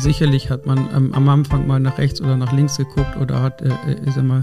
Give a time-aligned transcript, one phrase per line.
[0.00, 3.62] sicherlich hat man am, am, Anfang mal nach rechts oder nach links geguckt oder hat,
[3.62, 4.42] äh, äh ich sag mal,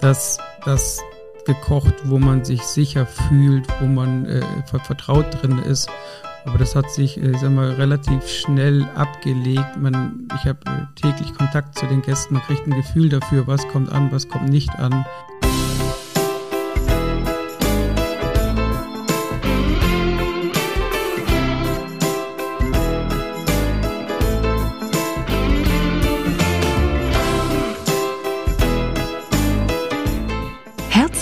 [0.00, 1.02] das, das
[1.46, 4.42] gekocht, wo man sich sicher fühlt, wo man äh,
[4.82, 5.88] vertraut drin ist.
[6.44, 9.76] Aber das hat sich, äh, ich sag mal, relativ schnell abgelegt.
[9.78, 13.66] Man, ich habe äh, täglich Kontakt zu den Gästen, man kriegt ein Gefühl dafür, was
[13.68, 15.04] kommt an, was kommt nicht an.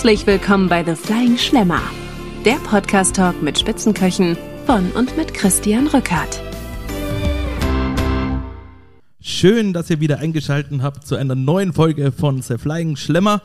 [0.05, 1.81] Herzlich willkommen bei The Flying Schlemmer,
[2.45, 4.37] der Podcast-Talk mit Spitzenköchen
[4.67, 6.43] von und mit Christian Rückert.
[9.19, 13.41] Schön, dass ihr wieder eingeschaltet habt zu einer neuen Folge von The Flying Schlemmer.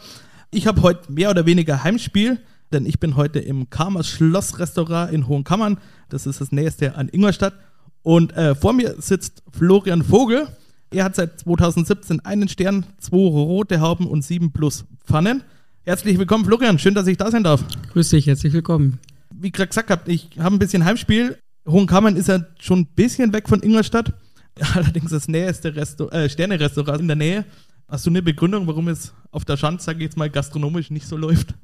[0.50, 2.38] Ich habe heute mehr oder weniger Heimspiel,
[2.74, 5.78] denn ich bin heute im Karmers Schlossrestaurant in Hohenkammern.
[6.10, 7.54] Das ist das nächste an Ingolstadt.
[8.02, 10.46] Und äh, vor mir sitzt Florian Vogel.
[10.90, 15.42] Er hat seit 2017 einen Stern, zwei rote Hauben und sieben plus Pfannen.
[15.82, 16.78] Herzlich willkommen, Florian.
[16.78, 17.64] Schön, dass ich da sein darf.
[17.92, 18.98] Grüß dich, herzlich willkommen.
[19.34, 21.38] Wie gerade gesagt habt, ich habe ein bisschen Heimspiel.
[21.66, 24.12] Hohenkammern ist ja schon ein bisschen weg von Ingolstadt.
[24.74, 27.46] Allerdings das nächste Resto äh, Sterne-Restaurant in der Nähe.
[27.88, 31.06] Hast du eine Begründung, warum es auf der Schanze, sage ich jetzt mal, gastronomisch nicht
[31.06, 31.54] so läuft?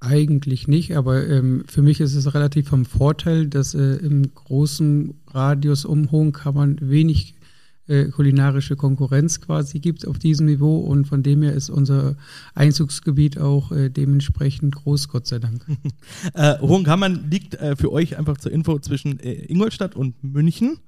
[0.00, 5.14] Eigentlich nicht, aber ähm, für mich ist es relativ vom Vorteil, dass äh, im großen
[5.28, 7.36] Radius um Hohenkammern wenig
[7.88, 12.16] kulinarische Konkurrenz quasi gibt auf diesem Niveau und von dem her ist unser
[12.54, 15.64] Einzugsgebiet auch äh, dementsprechend groß, Gott sei Dank.
[16.34, 20.78] äh, Hohenkammern liegt äh, für euch einfach zur Info zwischen äh, Ingolstadt und München.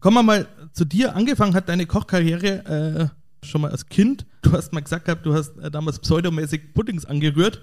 [0.00, 1.14] Kommen wir mal zu dir.
[1.14, 3.12] Angefangen hat deine Kochkarriere
[3.42, 4.26] äh, schon mal als Kind.
[4.42, 7.62] Du hast mal gesagt gehabt, du hast damals pseudomäßig Puddings angerührt.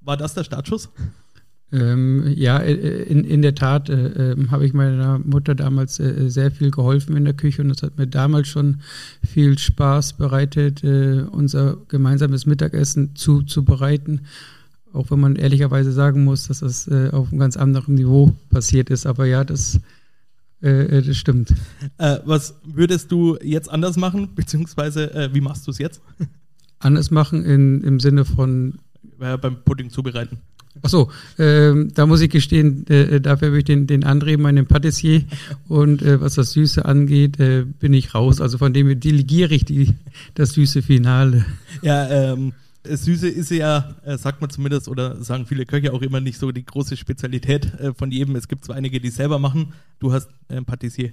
[0.00, 0.90] War das der Startschuss?
[1.72, 5.98] Ähm, ja, äh, äh, in, in der Tat äh, äh, habe ich meiner Mutter damals
[5.98, 8.82] äh, sehr viel geholfen in der Küche und es hat mir damals schon
[9.24, 14.26] viel Spaß bereitet, äh, unser gemeinsames Mittagessen zuzubereiten.
[14.92, 19.04] Auch wenn man ehrlicherweise sagen muss, dass das auf einem ganz anderen Niveau passiert ist.
[19.04, 19.78] Aber ja, das,
[20.62, 21.52] das stimmt.
[21.98, 26.00] was würdest du jetzt anders machen, beziehungsweise wie machst du es jetzt?
[26.78, 28.78] Anders machen in, im Sinne von
[29.18, 30.38] beim Pudding zubereiten.
[30.82, 35.24] Achso, ähm, da muss ich gestehen, äh, dafür habe ich den, den André, meinen Patissier.
[35.68, 38.40] Und äh, was das Süße angeht, äh, bin ich raus.
[38.40, 39.94] Also von dem delegiere ich die,
[40.34, 41.44] das süße Finale.
[41.82, 42.52] Ja, ähm,
[42.88, 46.52] Süße ist ja, äh, sagt man zumindest, oder sagen viele Köche auch immer nicht so
[46.52, 48.36] die große Spezialität äh, von jedem.
[48.36, 49.72] Es gibt zwar einige, die es selber machen.
[49.98, 51.12] Du hast äh, Patissier.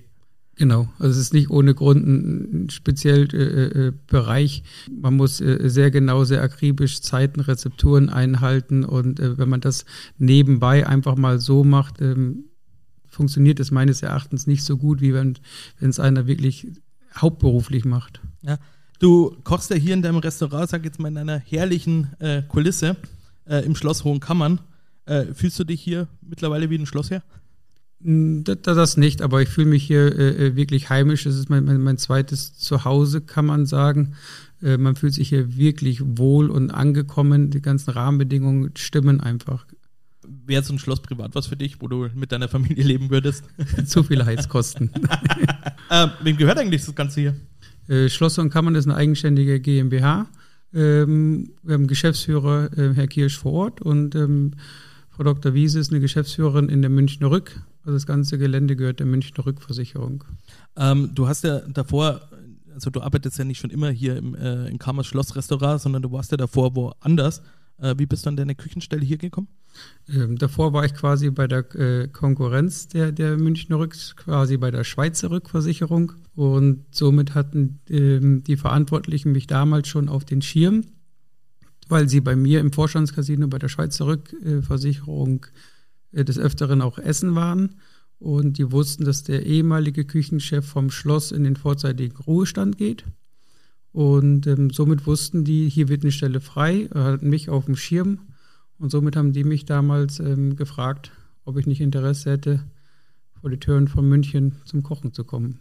[0.55, 4.63] Genau, also es ist nicht ohne Grund ein speziell äh, äh, Bereich.
[4.91, 9.85] Man muss äh, sehr genau, sehr akribisch Zeiten, Rezepturen einhalten und äh, wenn man das
[10.19, 12.45] nebenbei einfach mal so macht, ähm,
[13.07, 15.37] funktioniert es meines Erachtens nicht so gut, wie wenn
[15.79, 16.67] es einer wirklich
[17.15, 18.21] hauptberuflich macht.
[18.43, 18.59] Ja,
[18.99, 22.95] du kochst ja hier in deinem Restaurant, sag jetzt mal in einer herrlichen äh, Kulisse
[23.45, 24.59] äh, im Schloss Hohenkammern.
[25.33, 27.23] fühlst du dich hier mittlerweile wie ein Schlossherr?
[28.03, 31.25] Hm, das nicht, aber ich fühle mich hier äh, äh, wirklich heimisch.
[31.25, 34.15] Es ist mein, mein, mein, zweites Zuhause, kann man sagen.
[34.61, 37.49] Äh, man fühlt sich hier wirklich wohl und angekommen.
[37.49, 39.65] Die ganzen Rahmenbedingungen stimmen einfach.
[40.45, 43.45] Wäre so ein Schloss privat was für dich, wo du mit deiner Familie leben würdest?
[43.85, 44.89] Zu viele Heizkosten.
[45.89, 47.35] äh, wem gehört eigentlich das Ganze hier?
[47.87, 50.27] Äh, Schloss und Kammern ist eine eigenständige GmbH.
[50.73, 54.51] Ähm, wir haben Geschäftsführer äh, Herr Kirsch vor Ort und ähm,
[55.09, 55.53] Frau Dr.
[55.53, 59.45] Wiese ist eine Geschäftsführerin in der Münchner Rück also das ganze Gelände gehört der Münchner
[59.45, 60.23] Rückversicherung.
[60.75, 62.21] Ähm, du hast ja davor,
[62.73, 66.11] also du arbeitest ja nicht schon immer hier im, äh, im Kamers Schlossrestaurant, sondern du
[66.11, 67.41] warst ja davor woanders.
[67.79, 69.47] Äh, wie bist du an deine Küchenstelle hier gekommen?
[70.07, 74.71] Ähm, davor war ich quasi bei der äh, Konkurrenz der, der Münchner Rück, quasi bei
[74.71, 76.13] der Schweizer Rückversicherung.
[76.35, 80.83] Und somit hatten ähm, die Verantwortlichen mich damals schon auf den Schirm,
[81.89, 85.72] weil sie bei mir im Vorstandscasino bei der Schweizer Rückversicherung äh,
[86.13, 87.75] des Öfteren auch essen waren.
[88.19, 93.03] Und die wussten, dass der ehemalige Küchenchef vom Schloss in den vorzeitigen Ruhestand geht.
[93.91, 98.19] Und ähm, somit wussten die, hier wird eine Stelle frei, hatten mich auf dem Schirm.
[98.79, 101.11] Und somit haben die mich damals ähm, gefragt,
[101.45, 102.63] ob ich nicht Interesse hätte,
[103.39, 105.59] vor die Türen von München zum Kochen zu kommen.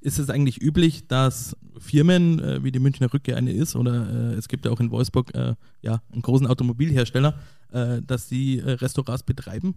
[0.00, 4.34] Ist es eigentlich üblich, dass Firmen, äh, wie die Münchner Rückkehr eine ist, oder äh,
[4.34, 7.38] es gibt ja auch in Wolfsburg äh, ja, einen großen Automobilhersteller,
[7.72, 9.74] äh, dass sie äh, Restaurants betreiben?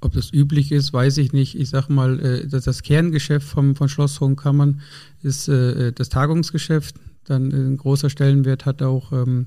[0.00, 1.58] Ob das üblich ist, weiß ich nicht.
[1.58, 4.80] Ich sag mal, äh, das Kerngeschäft vom, von Schloss Hohenkammern
[5.22, 6.96] ist das Tagungsgeschäft.
[7.24, 9.46] Dann ein großer Stellenwert hat auch ähm,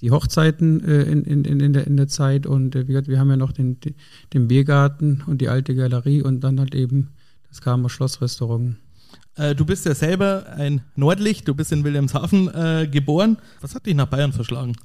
[0.00, 2.46] die Hochzeiten in, in, in, der, in der Zeit.
[2.46, 3.78] Und wie gesagt, wir haben ja noch den,
[4.32, 7.10] den Biergarten und die alte Galerie und dann halt eben
[7.48, 8.76] das Kamer Schlossrestaurant.
[9.36, 13.38] Äh, du bist ja selber ein Nordlicht, du bist in Wilhelmshaven äh, geboren.
[13.60, 14.76] Was hat dich nach Bayern verschlagen?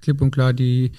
[0.00, 0.92] Klipp und klar die,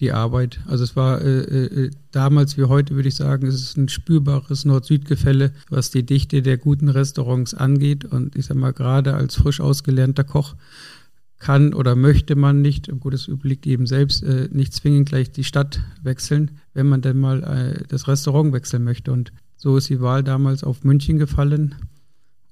[0.00, 0.60] die Arbeit.
[0.66, 4.64] Also es war äh, äh, damals wie heute, würde ich sagen, es ist ein spürbares
[4.64, 8.04] Nord-Süd-Gefälle, was die Dichte der guten Restaurants angeht.
[8.04, 10.54] Und ich sag mal, gerade als frisch ausgelernter Koch
[11.38, 15.44] kann oder möchte man nicht, gut, das überlegt eben selbst, äh, nicht zwingend gleich die
[15.44, 19.12] Stadt wechseln, wenn man denn mal äh, das Restaurant wechseln möchte.
[19.12, 21.74] Und so ist die Wahl damals auf München gefallen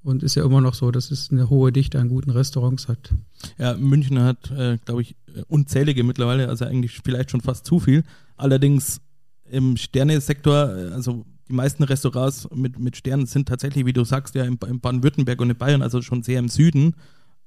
[0.07, 3.13] und ist ja immer noch so, dass es eine hohe Dichte an guten Restaurants hat.
[3.57, 5.17] Ja, München hat, äh, glaube ich,
[5.49, 8.05] unzählige mittlerweile, also eigentlich vielleicht schon fast zu viel.
[8.37, 9.01] Allerdings
[9.51, 14.33] im Sternesektor, äh, also die meisten Restaurants mit, mit Sternen sind tatsächlich, wie du sagst,
[14.35, 16.95] ja in, in Baden-Württemberg und in Bayern, also schon sehr im Süden.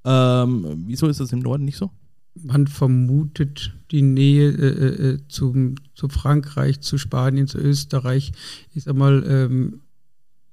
[0.05, 1.91] Ähm, wieso ist das im Norden nicht so?
[2.35, 8.33] Man vermutet die Nähe äh, äh, zum, zu Frankreich, zu Spanien, zu Österreich.
[8.75, 9.81] Ich sag mal, ähm,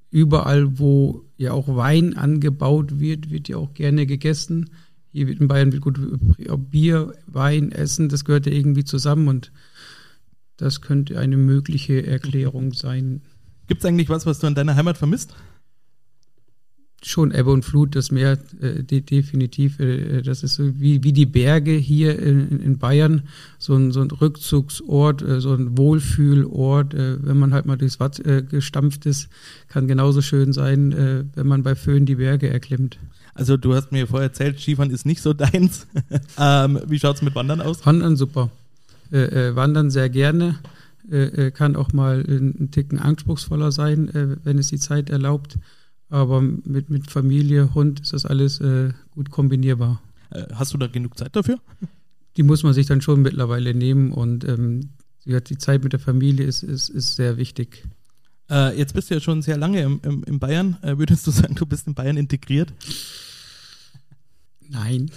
[0.09, 4.69] überall, wo ja auch Wein angebaut wird, wird ja auch gerne gegessen.
[5.11, 5.99] Hier wird in Bayern wird gut
[6.69, 9.51] Bier, Wein, Essen, das gehört ja irgendwie zusammen und
[10.57, 13.21] das könnte eine mögliche Erklärung sein.
[13.67, 15.35] Gibt es eigentlich was, was du an deiner Heimat vermisst?
[17.05, 21.13] Schon Ebbe und Flut, das Meer äh, de definitiv, äh, das ist so wie, wie
[21.13, 23.23] die Berge hier in, in Bayern,
[23.59, 27.99] so ein, so ein Rückzugsort, äh, so ein Wohlfühlort, äh, wenn man halt mal durchs
[27.99, 29.29] Watt äh, gestampft ist,
[29.67, 32.97] kann genauso schön sein, äh, wenn man bei Föhn die Berge erklimmt.
[33.35, 35.85] Also du hast mir vorher erzählt, Skifahren ist nicht so deins.
[36.39, 37.85] ähm, wie schaut es mit Wandern aus?
[37.85, 38.49] Wandern super.
[39.11, 40.55] wandern sehr gerne.
[41.53, 45.59] kann auch mal ein Ticken anspruchsvoller sein, wenn es die Zeit erlaubt.
[46.09, 50.01] Aber mit, mit Familie, Hund ist das alles äh, gut kombinierbar.
[50.31, 51.59] Äh, hast du da genug Zeit dafür?
[52.37, 54.89] Die muss man sich dann schon mittlerweile nehmen und ähm,
[55.25, 57.83] die Zeit mit der Familie ist, ist, ist sehr wichtig.
[58.49, 60.77] Äh, jetzt bist du ja schon sehr lange im, im, in Bayern.
[60.81, 62.73] Äh, würdest du sagen, du bist in Bayern integriert?
[64.69, 65.11] Nein,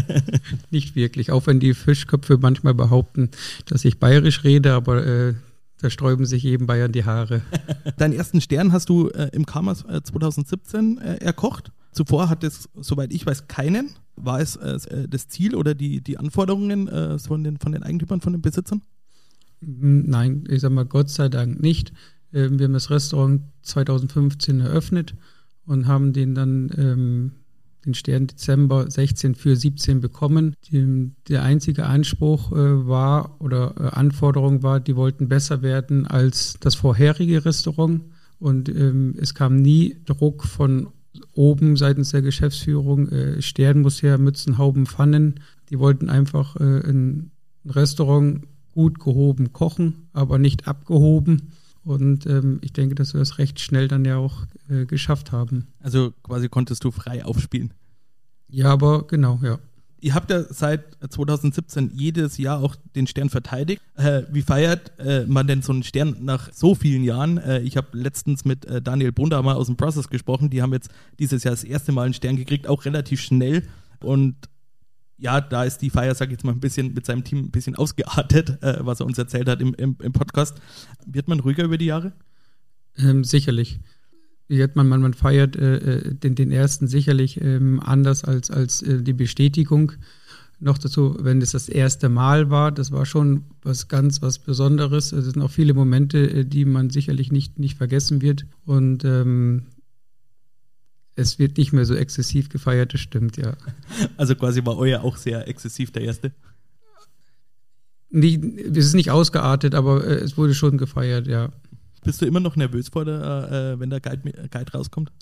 [0.70, 1.30] nicht wirklich.
[1.32, 3.30] Auch wenn die Fischköpfe manchmal behaupten,
[3.66, 5.34] dass ich bayerisch rede, aber äh,
[5.82, 7.42] da sträuben sich jedem Bayern die Haare.
[7.98, 11.72] Deinen ersten Stern hast du äh, im Kamas äh, 2017 äh, erkocht.
[11.90, 13.90] Zuvor hat es, soweit ich weiß, keinen.
[14.16, 18.20] War es äh, das Ziel oder die, die Anforderungen äh, von, den, von den Eigentümern,
[18.20, 18.82] von den Besitzern?
[19.60, 21.92] Nein, ich sag mal Gott sei Dank nicht.
[22.32, 25.14] Ähm, wir haben das Restaurant 2015 eröffnet
[25.66, 27.32] und haben den dann ähm,
[27.84, 30.54] den Stern Dezember 16 für 17 bekommen.
[30.70, 36.56] Die, der einzige Anspruch äh, war oder äh, Anforderung war, die wollten besser werden als
[36.60, 38.02] das vorherige Restaurant.
[38.38, 40.88] Und ähm, es kam nie Druck von
[41.34, 45.40] oben seitens der Geschäftsführung, äh, Stern muss her, Mützen, Hauben, Pfannen.
[45.70, 47.30] Die wollten einfach äh, ein
[47.64, 48.42] Restaurant
[48.72, 51.52] gut gehoben kochen, aber nicht abgehoben.
[51.84, 55.66] Und ähm, ich denke, dass wir das recht schnell dann ja auch äh, geschafft haben.
[55.80, 57.72] Also quasi konntest du frei aufspielen.
[58.48, 59.58] Ja, aber genau, ja.
[60.00, 63.80] Ihr habt ja seit 2017 jedes Jahr auch den Stern verteidigt.
[63.94, 67.38] Äh, wie feiert äh, man denn so einen Stern nach so vielen Jahren?
[67.38, 70.50] Äh, ich habe letztens mit äh, Daniel Brundamer aus dem Process gesprochen.
[70.50, 70.90] Die haben jetzt
[71.20, 73.62] dieses Jahr das erste Mal einen Stern gekriegt, auch relativ schnell.
[74.00, 74.34] Und
[75.22, 77.50] ja, da ist die Feier, sag ich jetzt mal, ein bisschen mit seinem Team ein
[77.52, 80.60] bisschen ausgeartet, äh, was er uns erzählt hat im, im, im, Podcast.
[81.06, 82.12] Wird man ruhiger über die Jahre?
[82.98, 83.78] Ähm, sicherlich.
[84.48, 89.00] Man, man, man feiert äh, äh, den, den ersten sicherlich ähm, anders als, als äh,
[89.00, 89.92] die Bestätigung.
[90.58, 95.12] Noch dazu, wenn es das erste Mal war, das war schon was ganz was Besonderes.
[95.12, 98.44] Es sind auch viele Momente, äh, die man sicherlich nicht, nicht vergessen wird.
[98.66, 99.68] Und ähm,
[101.14, 103.56] es wird nicht mehr so exzessiv gefeiert, das stimmt, ja.
[104.16, 106.32] Also quasi war euer auch sehr exzessiv der erste?
[108.10, 111.50] Nicht, es ist nicht ausgeartet, aber äh, es wurde schon gefeiert, ja.
[112.04, 115.12] Bist du immer noch nervös vor der, äh, wenn der Guide, Guide rauskommt?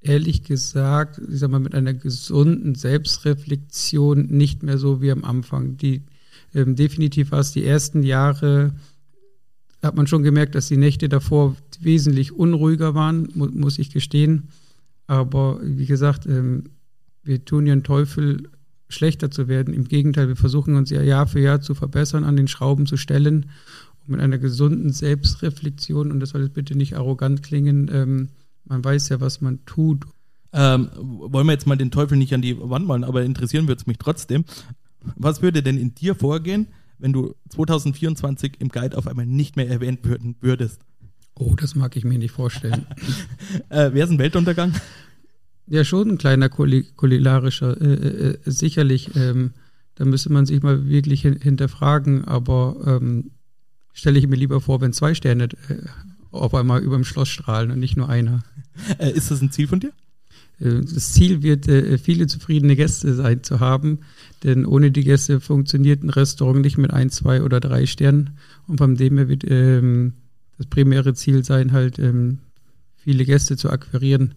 [0.00, 5.76] Ehrlich gesagt, ich sag mal, mit einer gesunden Selbstreflexion nicht mehr so wie am Anfang.
[5.76, 6.02] Die
[6.54, 8.74] ähm, definitiv war es die ersten Jahre,
[9.82, 14.48] hat man schon gemerkt, dass die Nächte davor wesentlich unruhiger waren, mu muss ich gestehen.
[15.06, 16.64] Aber wie gesagt, ähm,
[17.22, 18.48] wir tun ja einen Teufel,
[18.88, 19.74] schlechter zu werden.
[19.74, 22.96] Im Gegenteil, wir versuchen uns ja Jahr für Jahr zu verbessern, an den Schrauben zu
[22.96, 23.46] stellen
[24.02, 26.12] und mit einer gesunden Selbstreflexion.
[26.12, 27.90] Und das soll jetzt bitte nicht arrogant klingen.
[27.92, 28.28] Ähm,
[28.64, 30.04] man weiß ja, was man tut.
[30.52, 33.80] Ähm, wollen wir jetzt mal den Teufel nicht an die Wand malen, aber interessieren würde
[33.80, 34.44] es mich trotzdem.
[35.16, 39.68] Was würde denn in dir vorgehen, wenn du 2024 im Guide auf einmal nicht mehr
[39.68, 40.00] erwähnt
[40.40, 40.80] würdest?
[41.38, 42.86] Oh, das mag ich mir nicht vorstellen.
[43.68, 44.72] äh, Wäre es ein Weltuntergang?
[45.68, 49.14] Ja, schon ein kleiner kulilarischer, äh, äh, äh, sicherlich.
[49.16, 49.52] Ähm,
[49.96, 53.32] da müsste man sich mal wirklich hin hinterfragen, aber ähm,
[53.92, 55.82] stelle ich mir lieber vor, wenn zwei Sterne äh,
[56.30, 58.42] auf einmal über dem Schloss strahlen und nicht nur einer.
[58.98, 59.92] Äh, ist das ein Ziel von dir?
[60.60, 61.64] Äh, das Ziel wird,
[61.98, 64.00] viele zufriedene Gäste sein zu haben,
[64.44, 68.36] denn ohne die Gäste funktioniert ein Restaurant nicht mit ein, zwei oder drei Sternen.
[68.66, 70.12] Und von dem her wird ähm,
[70.58, 72.38] das primäre Ziel sein, halt ähm,
[72.94, 74.34] viele Gäste zu akquirieren.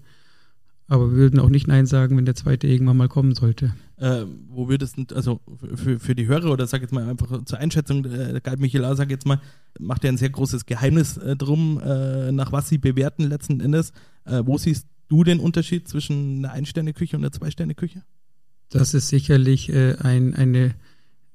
[0.87, 3.75] Aber wir würden auch nicht Nein sagen, wenn der zweite irgendwann mal kommen sollte.
[3.97, 5.39] Äh, wo würdest du, also
[5.75, 9.11] für, für die Hörer oder sag jetzt mal einfach zur Einschätzung, äh, Galt Michela, sag
[9.11, 9.39] jetzt mal,
[9.79, 13.93] macht ja ein sehr großes Geheimnis äh, drum, äh, nach was sie bewerten letzten Endes.
[14.25, 18.01] Äh, wo siehst du den Unterschied zwischen einer Ein-Sterne-Küche und einer Zwei-Sterne-Küche?
[18.71, 20.73] Das ist sicherlich äh, ein, eine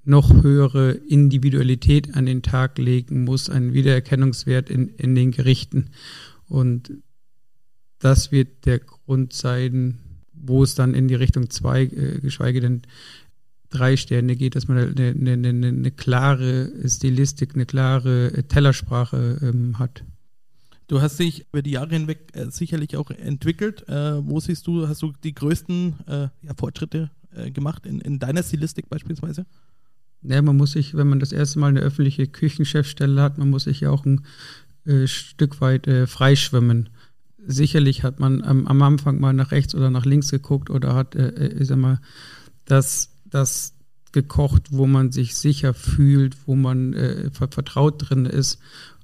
[0.04, 5.90] noch höhere Individualität an den Tag legen muss, ein Wiedererkennungswert in, in den Gerichten.
[6.48, 6.92] Und
[7.98, 9.98] das wird der Grund sein,
[10.32, 12.82] wo es dann in die Richtung zwei, äh, geschweige denn
[13.70, 19.78] drei Sterne geht, dass man eine, eine, eine, eine klare Stilistik, eine klare Tellersprache ähm,
[19.78, 20.04] hat.
[20.86, 23.88] Du hast dich über die Jahre hinweg äh, sicherlich auch entwickelt.
[23.88, 28.18] Äh, wo siehst du, hast du die größten äh, ja, Fortschritte äh, gemacht in, in
[28.18, 29.46] deiner Stilistik beispielsweise?
[30.24, 33.64] Ja, man muss sich, wenn man das erste Mal eine öffentliche Küchenchefstelle hat, man muss
[33.64, 34.24] sich ja auch ein
[34.86, 36.88] äh, Stück weit äh, freischwimmen
[37.46, 41.14] sicherlich hat man am, am, Anfang mal nach rechts oder nach links geguckt oder hat,
[41.14, 42.00] äh, äh, ich sag mal,
[42.64, 43.74] das, das
[44.12, 48.60] gekocht, wo man sich sicher fühlt, wo man äh, vertraut drin ist.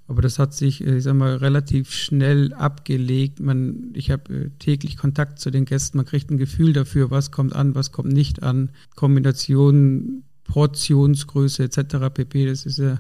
[0.06, 3.40] Aber das hat sich, äh, ich sag mal, relativ schnell abgelegt.
[3.40, 5.98] Man, ich habe äh, täglich Kontakt zu den Gästen.
[5.98, 8.70] Man kriegt ein Gefühl dafür, was kommt an, was kommt nicht an.
[8.96, 12.12] Kombinationen, Portionsgröße etc.
[12.12, 12.47] pp.
[12.47, 12.99] Das ist ja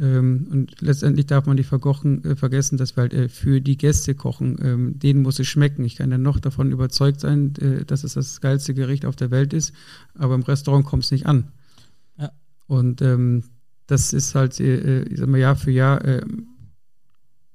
[0.00, 3.76] ähm, und letztendlich darf man nicht verkochen, äh, vergessen, dass wir halt äh, für die
[3.76, 4.56] Gäste kochen.
[4.60, 5.84] Ähm, denen muss es schmecken.
[5.84, 9.30] Ich kann dann noch davon überzeugt sein, äh, dass es das geilste Gericht auf der
[9.30, 9.72] Welt ist,
[10.14, 11.52] aber im Restaurant kommt es nicht an.
[12.18, 12.32] Ja.
[12.66, 13.44] Und ähm,
[13.86, 16.24] das ist halt, äh, ich sag mal, Jahr für Jahr äh,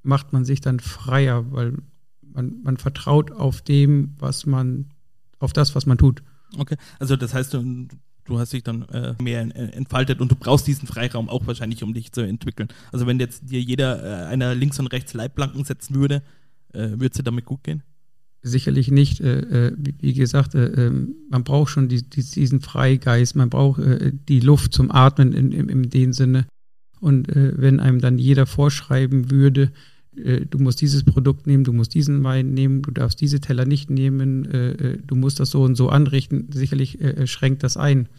[0.01, 1.73] macht man sich dann freier, weil
[2.21, 4.85] man, man vertraut auf dem, was man,
[5.39, 6.23] auf das, was man tut.
[6.57, 7.87] Okay, also das heißt, du,
[8.29, 9.41] du hast dich dann äh, mehr
[9.75, 12.69] entfaltet und du brauchst diesen Freiraum auch wahrscheinlich, um dich zu entwickeln.
[12.91, 16.21] Also wenn jetzt dir jeder äh, einer links und rechts Leitplanken setzen würde,
[16.73, 17.83] äh, würde es dir damit gut gehen?
[18.41, 19.19] Sicherlich nicht.
[19.19, 23.81] Äh, äh wie gesagt, äh, ähm, man braucht schon die, die, diesen Freigeist, man braucht
[23.81, 26.45] äh, die Luft zum Atmen in, in, in dem Sinne.
[27.01, 29.71] Und wenn einem dann jeder vorschreiben würde,
[30.11, 33.89] du musst dieses Produkt nehmen, du musst diesen Wein nehmen, du darfst diese Teller nicht
[33.89, 36.49] nehmen, du musst das so und so anrichten.
[36.51, 38.09] Sicherlich schränkt das ein.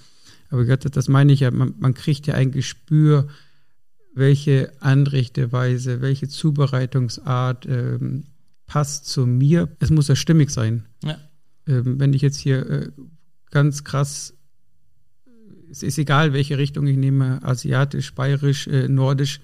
[0.50, 3.28] Aber das meine ich ja, man, man kriegt ja ein Gespür,
[4.14, 8.24] welche Anrichteweise, welche Zubereitungsart ähm,
[8.66, 9.68] passt zu mir.
[9.78, 10.86] Es muss ja stimmig sein.
[11.04, 11.18] Ja.
[11.66, 12.88] Ähm, wenn ich jetzt hier äh,
[13.50, 14.34] ganz krass,
[15.70, 19.40] es ist egal, welche Richtung ich nehme, asiatisch, bayerisch, äh, nordisch,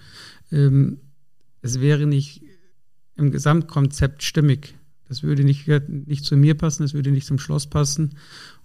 [0.50, 0.98] ähm,
[1.66, 2.42] es wäre nicht
[3.16, 4.74] im Gesamtkonzept stimmig.
[5.08, 8.16] Das würde nicht, nicht zu mir passen, das würde nicht zum Schloss passen.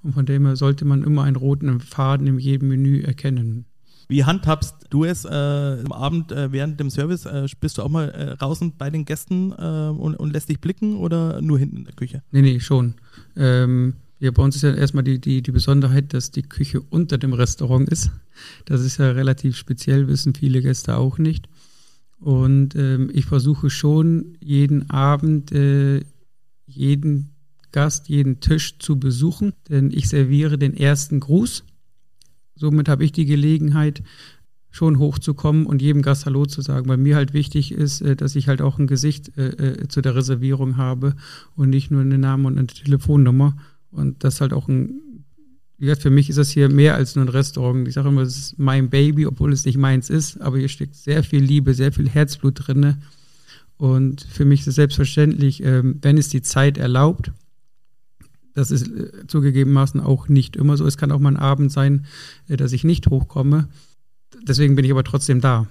[0.01, 3.65] Und von dem her sollte man immer einen roten Faden in jedem Menü erkennen.
[4.08, 7.25] Wie handhabst du es äh, am Abend äh, während dem Service?
[7.25, 10.60] Äh, bist du auch mal äh, draußen bei den Gästen äh, und, und, lässt dich
[10.60, 12.22] blicken oder nur hinten in der Küche?
[12.31, 12.96] Nee, nee, schon.
[13.38, 17.17] Ähm, ja, bei uns ist ja erstmal die, die, die Besonderheit, dass die Küche unter
[17.17, 18.12] dem Restaurant ist.
[18.65, 21.48] Das ist ja relativ speziell, wissen viele Gäste auch nicht.
[22.22, 26.01] Und ähm, ich versuche schon jeden Abend äh,
[26.68, 27.32] jeden
[27.72, 31.66] Gast, jeden Tisch zu besuchen, denn ich serviere den ersten Gruß.
[32.56, 34.04] Somit habe ich die Gelegenheit,
[34.72, 38.36] schon hochzukommen und jedem Gast Hallo zu sagen, weil mir halt wichtig ist, äh, dass
[38.36, 41.16] ich halt auch ein Gesicht äh, äh, zu der Reservierung habe
[41.56, 43.58] und nicht nur einen Namen und eine Telefonnummer.
[43.92, 45.01] Und das halt auch ein,
[45.81, 47.88] wie gesagt, für mich ist das hier mehr als nur ein Restaurant.
[47.88, 50.93] Ich sage immer, es ist mein Baby, obwohl es nicht meins ist, aber hier steckt
[50.93, 53.01] sehr viel Liebe, sehr viel Herzblut drinne.
[53.77, 57.31] Und für mich ist es selbstverständlich, ähm, wenn es die Zeit erlaubt,
[58.53, 60.85] das ist äh, zugegebenermaßen auch nicht immer so.
[60.85, 62.05] Es kann auch mal ein Abend sein,
[62.47, 63.67] äh, dass ich nicht hochkomme.
[64.43, 65.65] Deswegen bin ich aber trotzdem da.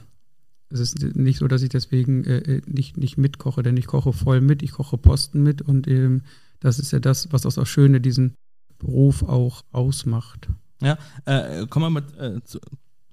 [0.70, 4.40] Es ist nicht so, dass ich deswegen äh, nicht, nicht mitkoche, denn ich koche voll
[4.40, 6.22] mit, ich koche Posten mit und ähm,
[6.58, 8.34] das ist ja das, was auch Schöne diesen
[8.80, 10.49] Beruf auch ausmacht.
[10.82, 12.58] Ja, äh, kommen wir mal äh, zu,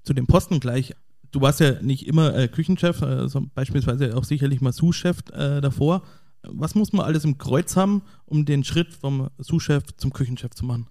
[0.02, 0.94] zu dem Posten gleich
[1.30, 5.60] du warst ja nicht immer äh, Küchenchef, äh, so beispielsweise auch sicherlich mal Sous-Chef äh,
[5.60, 6.02] davor.
[6.42, 10.64] Was muss man alles im Kreuz haben, um den Schritt vom Sous-Chef zum Küchenchef zu
[10.64, 10.86] machen?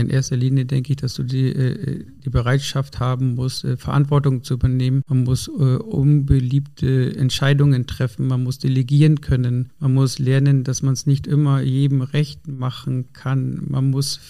[0.00, 4.42] In erster Linie denke ich, dass du die, äh, die Bereitschaft haben musst, äh, Verantwortung
[4.42, 5.02] zu übernehmen.
[5.08, 10.94] Man muss äh, unbeliebte Entscheidungen treffen, man muss delegieren können, man muss lernen, dass man
[10.94, 13.62] es nicht immer jedem recht machen kann.
[13.68, 14.20] Man muss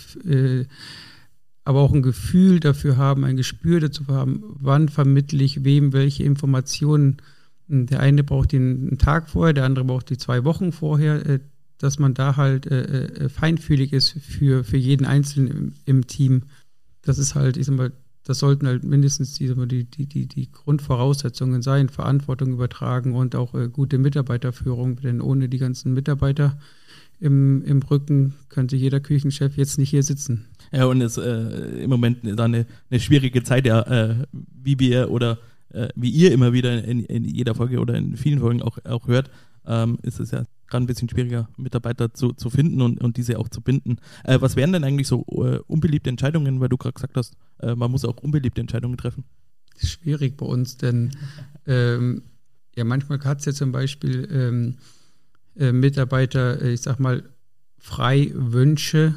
[1.64, 6.24] aber auch ein Gefühl dafür haben, ein Gespür dazu haben, wann vermittle ich wem welche
[6.24, 7.16] Informationen.
[7.68, 11.40] Der eine braucht den Tag vorher, der andere braucht die zwei Wochen vorher.
[11.78, 16.42] Dass man da halt äh, äh, feinfühlig ist für, für jeden Einzelnen im, im, Team.
[17.02, 17.92] Das ist halt, ich sag mal,
[18.24, 23.68] das sollten halt mindestens die, die, die, die, Grundvoraussetzungen sein, Verantwortung übertragen und auch äh,
[23.68, 26.58] gute Mitarbeiterführung, denn ohne die ganzen Mitarbeiter
[27.20, 30.46] im, im Rücken könnte jeder Küchenchef jetzt nicht hier sitzen.
[30.72, 35.10] Ja, und es äh, im Moment da eine, eine schwierige Zeit, ja, äh, wie wir
[35.10, 35.38] oder
[35.70, 39.06] äh, wie ihr immer wieder in, in jeder Folge oder in vielen Folgen auch, auch
[39.06, 39.30] hört,
[39.66, 43.38] ähm, ist es ja gerade ein bisschen schwieriger, Mitarbeiter zu, zu finden und, und diese
[43.38, 43.98] auch zu binden.
[44.24, 47.74] Äh, was wären denn eigentlich so äh, unbeliebte Entscheidungen, weil du gerade gesagt hast, äh,
[47.74, 49.24] man muss auch unbeliebte Entscheidungen treffen?
[49.74, 51.10] Das ist schwierig bei uns, denn
[51.66, 52.22] ähm,
[52.76, 54.76] ja, manchmal hat es ja zum Beispiel ähm,
[55.56, 57.22] äh, Mitarbeiter, äh, ich sag mal,
[57.78, 59.14] frei Wünsche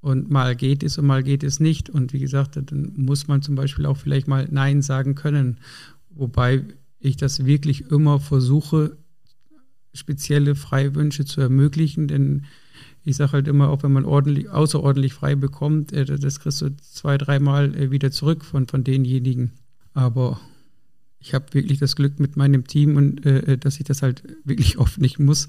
[0.00, 1.90] und mal geht es und mal geht es nicht.
[1.90, 5.58] Und wie gesagt, dann muss man zum Beispiel auch vielleicht mal Nein sagen können.
[6.10, 6.64] Wobei
[7.00, 8.96] ich das wirklich immer versuche,
[9.98, 12.44] spezielle Freiwünsche zu ermöglichen, denn
[13.04, 16.76] ich sage halt immer, auch wenn man ordentlich, außerordentlich frei bekommt, äh, das kriegst du
[16.76, 19.52] zwei, dreimal äh, wieder zurück von, von denjenigen.
[19.94, 20.40] Aber
[21.20, 24.78] ich habe wirklich das Glück mit meinem Team und äh, dass ich das halt wirklich
[24.78, 25.48] oft nicht muss.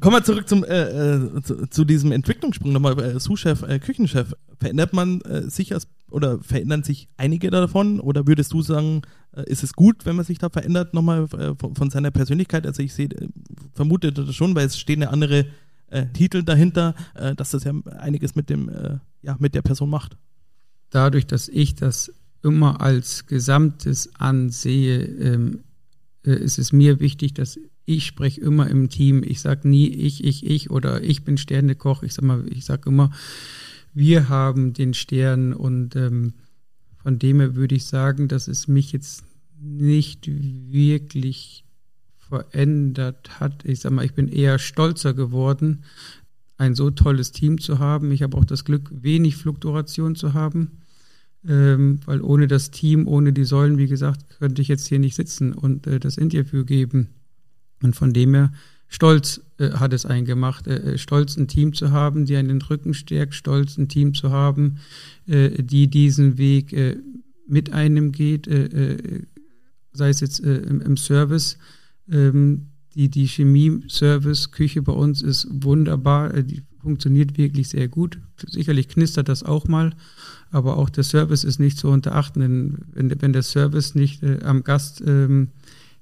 [0.00, 4.32] Kommen wir zurück zum, äh, zu, zu, diesem Entwicklungssprung nochmal, äh, Sous-Chef, äh, Küchenchef.
[4.60, 8.00] Verändert man äh, sich als, oder verändern sich einige davon?
[8.00, 11.54] Oder würdest du sagen, äh, ist es gut, wenn man sich da verändert, nochmal äh,
[11.54, 12.66] von, seiner Persönlichkeit?
[12.66, 13.08] Also ich sehe,
[13.72, 15.46] vermute das schon, weil es stehen ja andere
[16.12, 18.70] Titel dahinter, dass das ja einiges mit dem,
[19.22, 20.18] ja, mit der Person macht.
[20.90, 22.12] Dadurch, dass ich das
[22.42, 25.60] immer als Gesamtes ansehe, ähm,
[26.24, 29.22] ist es mir wichtig, dass ich spreche immer im Team.
[29.26, 32.02] Ich sage nie ich, ich, ich oder ich bin Sternekoch.
[32.02, 33.10] Ich sage mal, ich sage immer,
[33.94, 36.34] wir haben den Stern und ähm,
[37.02, 39.24] von dem her würde ich sagen, dass es mich jetzt
[39.60, 41.64] nicht wirklich
[42.18, 43.64] verändert hat.
[43.64, 45.84] Ich sage mal, ich bin eher stolzer geworden,
[46.58, 48.10] ein so tolles Team zu haben.
[48.12, 50.82] Ich habe auch das Glück, wenig Fluktuation zu haben,
[51.46, 55.14] ähm, weil ohne das Team, ohne die Säulen, wie gesagt, könnte ich jetzt hier nicht
[55.14, 57.08] sitzen und äh, das Interview geben.
[57.82, 58.52] Und von dem her,
[58.88, 62.94] Stolz äh, hat es eingemacht, äh, äh, stolz ein Team zu haben, die einen Rücken
[62.94, 64.78] stärkt, stolz ein Team zu haben,
[65.26, 66.96] äh, die diesen Weg äh,
[67.46, 69.22] mit einem geht, äh,
[69.92, 71.58] sei es jetzt im, im, Service.
[72.10, 78.18] Ähm, die, die Chemie-Service-Küche bei uns ist wunderbar, die funktioniert wirklich sehr gut.
[78.46, 79.94] Sicherlich knistert das auch mal,
[80.50, 84.62] aber auch der Service ist nicht zu unterachten, denn wenn, wenn der Service nicht am
[84.62, 85.48] Gast ähm,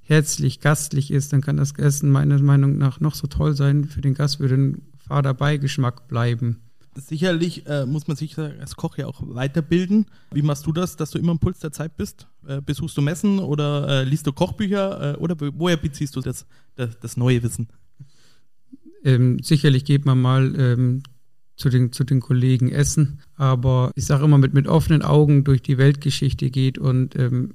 [0.07, 3.85] herzlich, gastlich ist, dann kann das Essen meiner Meinung nach noch so toll sein.
[3.85, 6.61] Für den Gast würde ein fader Beigeschmack bleiben.
[6.95, 10.07] Sicherlich äh, muss man sich als Koch ja auch weiterbilden.
[10.33, 12.27] Wie machst du das, dass du immer im Puls der Zeit bist?
[12.47, 16.47] Äh, besuchst du Messen oder äh, liest du Kochbücher äh, oder woher beziehst du das,
[16.75, 17.69] das, das neue Wissen?
[19.05, 21.03] Ähm, sicherlich geht man mal ähm,
[21.57, 25.62] zu, den, zu den Kollegen essen, aber ich sage immer, mit, mit offenen Augen durch
[25.62, 27.55] die Weltgeschichte geht und ähm,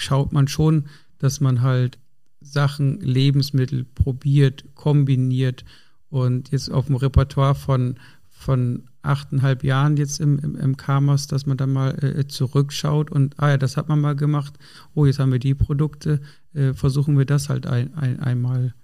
[0.00, 0.84] schaut man schon,
[1.18, 1.98] dass man halt
[2.40, 5.64] Sachen, Lebensmittel probiert, kombiniert.
[6.10, 7.96] Und jetzt auf dem Repertoire von,
[8.30, 13.38] von achteinhalb Jahren jetzt im, im, im Kamas, dass man dann mal äh, zurückschaut und,
[13.38, 14.54] ah ja, das hat man mal gemacht,
[14.94, 16.20] oh, jetzt haben wir die Produkte,
[16.54, 18.74] äh, versuchen wir das halt ein, ein, einmal.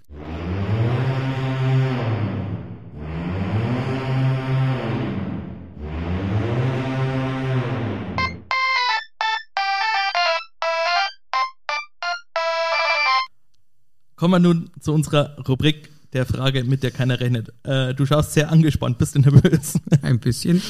[14.25, 17.53] Kommen wir nun zu unserer Rubrik der Frage, mit der keiner rechnet.
[17.61, 19.79] Äh, du schaust sehr angespannt, bist du nervös?
[20.01, 20.63] Ein bisschen.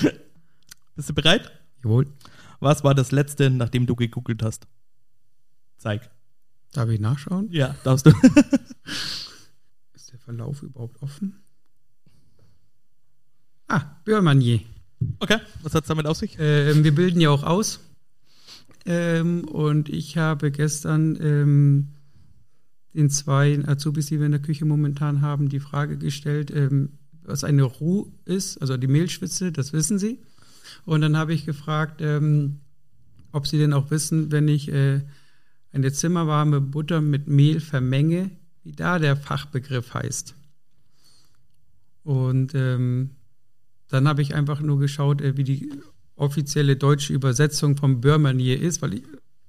[0.97, 1.53] Bist du bereit?
[1.81, 2.05] Jawohl.
[2.59, 4.67] Was war das letzte, nachdem du gegoogelt hast?
[5.77, 6.09] Zeig.
[6.73, 7.47] Darf ich nachschauen?
[7.49, 8.09] Ja, darfst du.
[9.93, 11.41] Ist der Verlauf überhaupt offen?
[13.69, 14.59] Ah, Börmanier.
[15.19, 16.35] Okay, was hat es damit auf sich?
[16.39, 17.79] Ähm, wir bilden ja auch aus.
[18.85, 21.94] Ähm, und ich habe gestern ähm,
[22.95, 26.89] den zwei Azubis, die wir in der Küche momentan haben, die Frage gestellt, ähm,
[27.23, 30.19] was eine Roux ist, also die Mehlschwitze, das wissen sie.
[30.85, 32.59] Und dann habe ich gefragt, ähm,
[33.31, 35.01] ob sie denn auch wissen, wenn ich äh,
[35.71, 38.31] eine zimmerwarme Butter mit Mehl vermenge,
[38.63, 40.35] wie da der Fachbegriff heißt.
[42.03, 43.11] Und ähm,
[43.89, 45.69] dann habe ich einfach nur geschaut, äh, wie die
[46.15, 49.03] offizielle deutsche Übersetzung vom Börmanier ist, weil ich,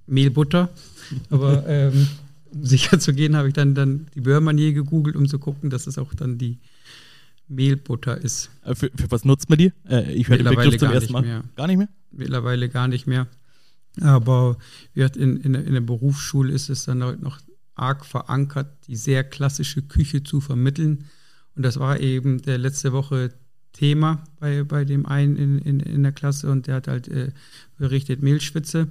[0.06, 0.70] Mehlbutter.
[1.30, 2.09] Aber ähm,
[2.52, 5.87] um sicher zu gehen, habe ich dann, dann die Börmanier gegoogelt, um zu gucken, dass
[5.87, 6.59] es auch dann die
[7.48, 8.50] Mehlbutter ist.
[8.64, 9.72] Äh, für, für was nutzt man die?
[9.88, 11.22] Äh, ich höre den Begriff zum ersten Mal.
[11.22, 11.44] Mehr.
[11.56, 11.88] Gar nicht mehr?
[12.11, 13.28] Mittlerweile gar nicht mehr.
[14.00, 14.59] Aber
[14.94, 17.38] in, in, in der Berufsschule ist es dann halt noch
[17.74, 21.04] arg verankert, die sehr klassische Küche zu vermitteln.
[21.54, 23.32] Und das war eben der letzte Woche
[23.72, 27.32] Thema bei, bei dem einen in, in, in der Klasse und der hat halt äh,
[27.78, 28.88] berichtet Mehlschwitze.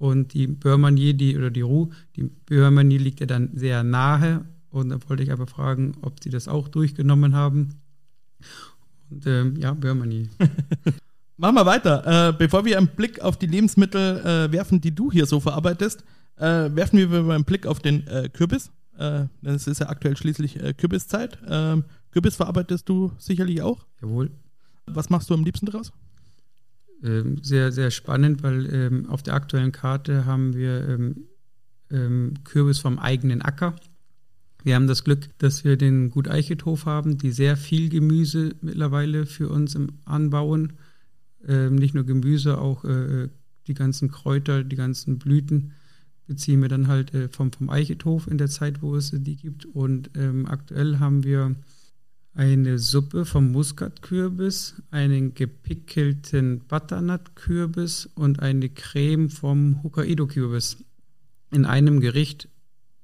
[0.00, 4.46] Und die Börmanie, die oder die Ruh, die Börmanie liegt ja dann sehr nahe.
[4.70, 7.74] Und da wollte ich aber fragen, ob sie das auch durchgenommen haben.
[9.10, 10.30] Und ähm, ja, Börmanie.
[11.36, 12.28] Machen wir weiter.
[12.28, 16.02] Äh, bevor wir einen Blick auf die Lebensmittel äh, werfen, die du hier so verarbeitest,
[16.36, 18.70] äh, werfen wir mal einen Blick auf den äh, Kürbis.
[18.98, 21.36] Äh, es ist ja aktuell schließlich äh, Kürbiszeit.
[21.46, 23.84] Ähm, Kürbis verarbeitest du sicherlich auch.
[24.00, 24.30] Jawohl.
[24.86, 25.92] Was machst du am liebsten draus?
[27.02, 30.86] Ähm, sehr, sehr spannend, weil ähm, auf der aktuellen Karte haben wir
[31.90, 33.74] ähm, Kürbis vom eigenen Acker.
[34.62, 39.26] Wir haben das Glück, dass wir den Gut Eichethof haben, die sehr viel Gemüse mittlerweile
[39.26, 40.74] für uns anbauen
[41.46, 43.28] ähm, nicht nur Gemüse, auch äh,
[43.66, 45.72] die ganzen Kräuter, die ganzen Blüten
[46.26, 49.64] beziehen wir dann halt äh, vom, vom Eichethof in der Zeit, wo es die gibt.
[49.66, 51.54] Und ähm, aktuell haben wir
[52.34, 60.78] eine Suppe vom Muskatkürbis, einen gepickelten Butternut-Kürbis und eine Creme vom Hokkaido-Kürbis
[61.50, 62.48] in einem Gericht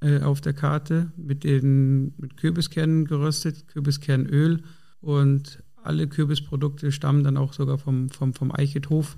[0.00, 4.62] äh, auf der Karte mit den mit Kürbiskernen geröstet, Kürbiskernöl
[5.00, 9.16] und alle Kürbisprodukte stammen dann auch sogar vom, vom, vom Eichethof.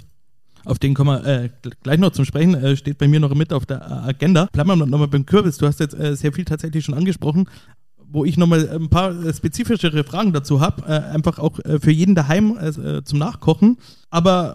[0.64, 1.50] Auf den kommen wir äh,
[1.82, 4.48] gleich noch zum Sprechen, äh, steht bei mir noch mit auf der Agenda.
[4.52, 5.56] Bleiben wir nochmal beim Kürbis.
[5.56, 7.48] Du hast jetzt äh, sehr viel tatsächlich schon angesprochen,
[8.10, 12.14] wo ich nochmal ein paar äh, spezifischere Fragen dazu habe, äh, einfach auch für jeden
[12.14, 12.58] daheim
[13.04, 13.78] zum Nachkochen.
[14.10, 14.54] Aber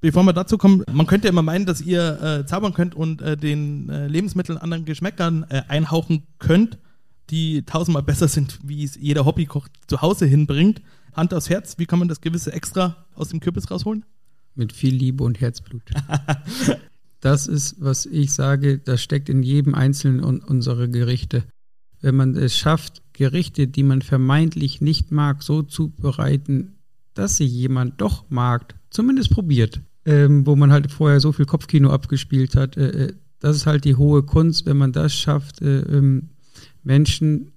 [0.00, 4.58] bevor wir dazu kommen, man könnte immer meinen, dass ihr zaubern könnt und den Lebensmitteln
[4.58, 6.78] anderen Geschmäckern einhauchen könnt,
[7.30, 10.82] die tausendmal besser sind, wie es jeder Hobbykoch zu Hause hinbringt.
[11.14, 14.04] Hand aufs Herz, wie kann man das gewisse Extra aus dem Kürbis rausholen?
[14.54, 15.82] Mit viel Liebe und Herzblut.
[17.20, 21.44] das ist, was ich sage, das steckt in jedem einzelnen unserer Gerichte.
[22.02, 26.74] Wenn man es schafft, Gerichte, die man vermeintlich nicht mag, so zu bereiten,
[27.14, 31.90] dass sie jemand doch mag, zumindest probiert, ähm, wo man halt vorher so viel Kopfkino
[31.90, 35.80] abgespielt hat, äh, äh das ist halt die hohe Kunst, wenn man das schafft, äh,
[35.80, 36.28] ähm,
[36.84, 37.50] Menschen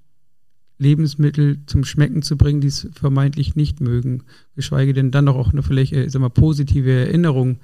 [0.78, 4.24] Lebensmittel zum Schmecken zu bringen, die es vermeintlich nicht mögen,
[4.56, 7.60] geschweige denn dann auch eine vielleicht äh, sag mal, positive Erinnerung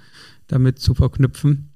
[0.48, 1.71] damit zu verknüpfen.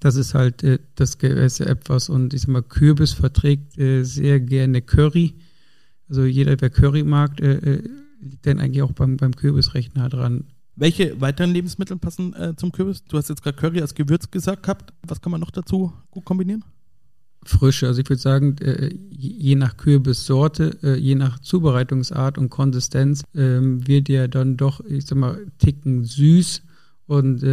[0.00, 4.40] Das ist halt äh, das gewisse etwas und ich sag mal, Kürbis verträgt äh, sehr
[4.40, 5.34] gerne Curry.
[6.08, 7.82] Also jeder, wer Curry mag, äh, äh,
[8.20, 10.44] liegt dann eigentlich auch beim, beim Kürbis recht nah dran.
[10.76, 13.04] Welche weiteren Lebensmittel passen äh, zum Kürbis?
[13.04, 14.92] Du hast jetzt gerade Curry als Gewürz gesagt gehabt.
[15.06, 16.64] Was kann man noch dazu gut kombinieren?
[17.42, 17.86] Frische.
[17.86, 24.08] Also ich würde sagen, äh, je nach Kürbissorte, je nach Zubereitungsart und Konsistenz ähm, wird
[24.08, 26.62] ja dann doch, ich sag mal, ticken süß
[27.06, 27.44] und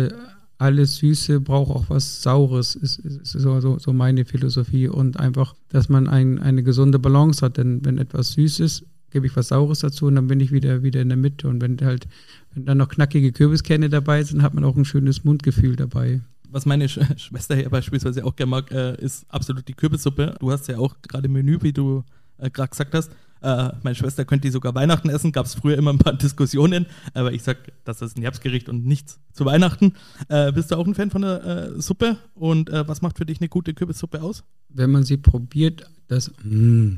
[0.64, 4.88] alles Süße braucht auch was Saures, ist, ist so, so, so, meine Philosophie.
[4.88, 9.28] Und einfach, dass man ein, eine gesunde Balance hat, denn wenn etwas süß ist, gebe
[9.28, 11.50] ich was Saures dazu und dann bin ich wieder, wieder in der Mitte.
[11.50, 12.08] Und wenn halt,
[12.54, 16.22] wenn dann noch knackige Kürbiskerne dabei sind, hat man auch ein schönes Mundgefühl dabei.
[16.50, 20.36] Was meine Sch Schwester hier beispielsweise auch gerne mag, äh, ist absolut die Kürbissuppe.
[20.40, 22.06] Du hast ja auch gerade Menü, wie du
[22.44, 23.12] äh, gerade gesagt hast.
[23.42, 25.32] Äh, meine Schwester könnte die sogar Weihnachten essen.
[25.32, 28.86] Gab es früher immer ein paar Diskussionen, aber ich sag, das ist ein Herbstgericht und
[28.86, 29.94] nichts zu Weihnachten.
[30.30, 32.18] Äh, bist du auch ein Fan von der äh, Suppe?
[32.36, 34.44] Und äh, was macht für dich eine gute Kürbissuppe aus?
[34.70, 36.32] Wenn man sie probiert, das.
[36.44, 36.98] Mm.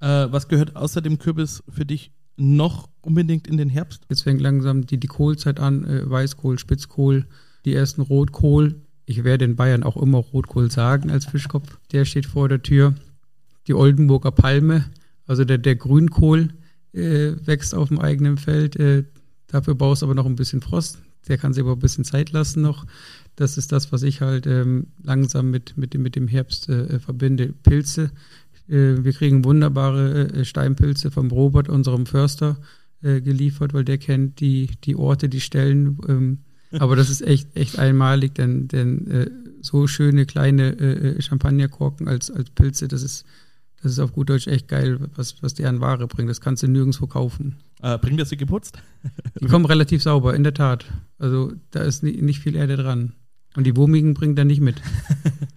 [0.00, 4.04] was gehört außer dem Kürbis für dich noch unbedingt in den Herbst?
[4.08, 7.26] Jetzt fängt langsam die, die Kohlzeit an, Weißkohl, Spitzkohl
[7.64, 8.82] die ersten Rotkohl.
[9.04, 11.78] Ich werde in Bayern auch immer Rotkohl sagen als Fischkopf.
[11.92, 12.94] Der steht vor der Tür.
[13.66, 14.86] Die Oldenburger Palme,
[15.26, 16.50] also der, der Grünkohl,
[16.92, 18.76] äh, wächst auf dem eigenen Feld.
[18.76, 19.04] Äh,
[19.46, 20.98] dafür baust du aber noch ein bisschen Frost.
[21.28, 22.86] Der kann sich aber ein bisschen Zeit lassen noch.
[23.36, 26.98] Das ist das, was ich halt ähm, langsam mit, mit, dem, mit dem Herbst äh,
[26.98, 27.54] verbinde.
[27.62, 28.10] Pilze.
[28.68, 32.58] Äh, wir kriegen wunderbare äh, Steinpilze vom Robert, unserem Förster,
[33.02, 35.98] äh, geliefert, weil der kennt die, die Orte, die Stellen.
[36.08, 36.38] Ähm,
[36.78, 42.08] aber das ist echt, echt einmalig, denn, denn äh, so schöne kleine äh, äh, Champagnerkorken
[42.08, 43.24] als, als Pilze, das ist,
[43.82, 46.28] das ist auf gut Deutsch echt geil, was, was die an Ware bringen.
[46.28, 47.56] Das kannst du nirgendwo kaufen.
[47.82, 48.78] Äh, bringt das sie geputzt?
[49.40, 50.84] Die kommen relativ sauber, in der Tat.
[51.18, 53.14] Also da ist nicht, nicht viel Erde dran.
[53.56, 54.80] Und die Wurmigen bringen da nicht mit.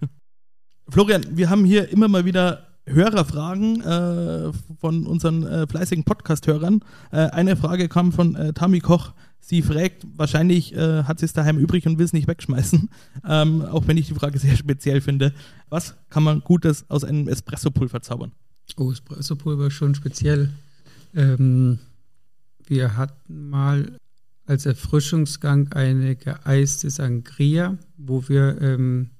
[0.88, 6.80] Florian, wir haben hier immer mal wieder Hörerfragen äh, von unseren äh, fleißigen Podcast-Hörern.
[7.10, 9.12] Äh, eine Frage kam von äh, Tami Koch.
[9.48, 12.90] Sie fragt, wahrscheinlich äh, hat sie es daheim übrig und will es nicht wegschmeißen.
[13.28, 15.32] Ähm, auch wenn ich die Frage sehr speziell finde.
[15.68, 18.32] Was kann man Gutes aus einem Espresso-Pulver zaubern?
[18.76, 20.50] Oh, Espresso-Pulver schon speziell.
[21.14, 21.78] Ähm,
[22.66, 23.98] wir hatten mal
[24.46, 29.10] als Erfrischungsgang eine geeiste Sangria, wo wir ähm,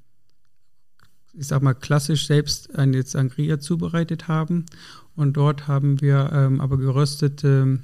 [1.34, 4.66] ich sag mal, klassisch selbst eine Sangria zubereitet haben.
[5.14, 7.80] Und dort haben wir ähm, aber geröstete,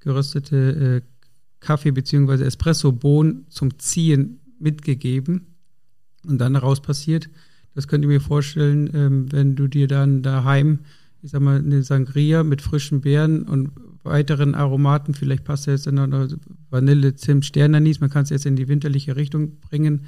[0.00, 1.19] geröstete äh,
[1.60, 2.44] Kaffee- bzw.
[2.44, 5.46] Espresso-Bohnen zum Ziehen mitgegeben.
[6.26, 7.30] Und dann daraus passiert,
[7.74, 10.80] das könnt ihr mir vorstellen, ähm, wenn du dir dann daheim,
[11.22, 13.70] ich sag mal, eine Sangria mit frischen Beeren und
[14.02, 16.28] weiteren Aromaten, vielleicht passt ja jetzt noch
[16.70, 20.06] Vanille, Zimt, Sternanis, man kann es jetzt in die winterliche Richtung bringen,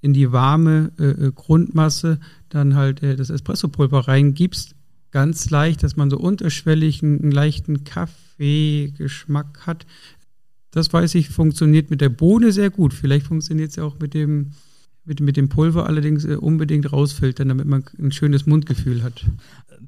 [0.00, 4.74] in die warme äh, äh, Grundmasse dann halt äh, das Espressopulver reingibst,
[5.10, 9.86] ganz leicht, dass man so unterschwellig einen, einen leichten Kaffeegeschmack hat.
[10.76, 12.92] Das weiß ich, funktioniert mit der Bohne sehr gut.
[12.92, 14.50] Vielleicht funktioniert es ja auch mit dem,
[15.06, 19.24] mit, mit dem Pulver allerdings äh, unbedingt rausfiltern, damit man ein schönes Mundgefühl hat.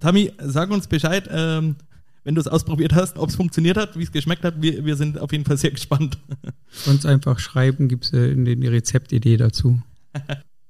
[0.01, 1.77] Tami, sag uns Bescheid, ähm,
[2.24, 4.62] wenn du es ausprobiert hast, ob es funktioniert hat, wie es geschmeckt hat.
[4.62, 6.16] Wir, wir sind auf jeden Fall sehr gespannt.
[6.70, 9.83] Sonst einfach schreiben, gibt es äh, eine Rezeptidee dazu.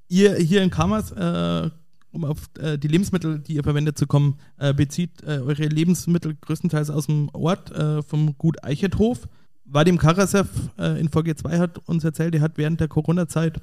[0.08, 1.70] ihr hier in Kamas, äh,
[2.10, 6.90] um auf äh, die Lebensmittel, die ihr verwendet, zu kommen, äh, bezieht eure Lebensmittel größtenteils
[6.90, 7.72] aus dem Ort,
[8.08, 9.28] vom Gut Eichethof.
[9.70, 13.60] Vadim Karasev äh, in Folge 2 hat uns erzählt, er hat während der Corona-Zeit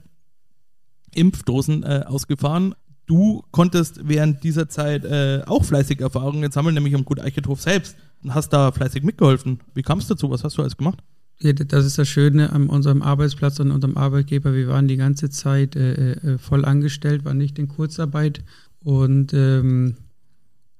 [1.14, 2.76] Impfdosen ausgefahren.
[3.06, 5.06] Du konntest während dieser Zeit
[5.48, 7.96] auch fleißig Erfahrungen sammeln, nämlich am Gut Eichethof selbst.
[8.22, 9.62] Und hast da fleißig mitgeholfen.
[9.74, 10.30] Wie kam es dazu?
[10.30, 11.02] Was hast du alles gemacht?
[11.40, 14.54] Das ist das Schöne an unserem Arbeitsplatz und unserem Arbeitgeber.
[14.54, 18.44] Wir waren die ganze Zeit äh, äh, voll angestellt, waren nicht in Kurzarbeit.
[18.80, 19.98] Und ähm,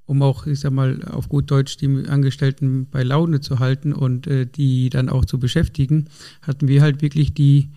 [0.06, 4.28] um auch, ich sag mal, auf gut Deutsch die Angestellten bei Laune zu halten und
[4.28, 6.06] äh, die dann auch zu beschäftigen,
[6.42, 7.72] hatten wir halt wirklich die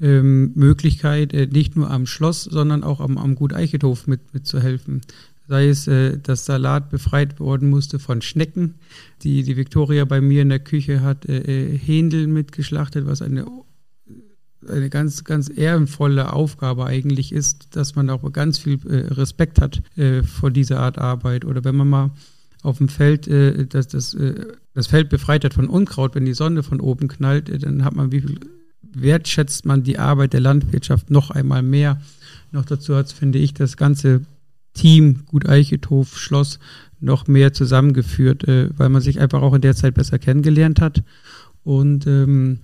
[0.00, 5.00] ähm, Möglichkeit, äh, nicht nur am Schloss, sondern auch am, am Gut Eichethof mit, mitzuhelfen
[5.48, 8.76] sei es, äh, dass Salat befreit worden musste von Schnecken.
[9.22, 13.46] Die, die Victoria bei mir in der Küche hat äh, äh, Händel mitgeschlachtet, was eine,
[14.68, 19.82] eine ganz, ganz ehrenvolle Aufgabe eigentlich ist, dass man auch ganz viel äh, Respekt hat
[19.96, 21.44] äh, vor dieser Art Arbeit.
[21.44, 22.10] Oder wenn man mal
[22.62, 26.34] auf dem Feld äh, das, das, äh, das Feld befreit hat von Unkraut, wenn die
[26.34, 28.38] Sonne von oben knallt, äh, dann hat man wie viel
[28.94, 32.00] wertschätzt man die Arbeit der Landwirtschaft noch einmal mehr.
[32.50, 34.22] Noch dazu hat, finde ich, das ganze
[34.74, 36.58] Team Gut Eichethof Schloss
[37.00, 41.02] noch mehr zusammengeführt, äh, weil man sich einfach auch in der Zeit besser kennengelernt hat.
[41.64, 42.60] Und ähm,